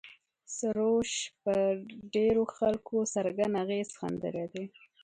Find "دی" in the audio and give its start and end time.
4.53-4.65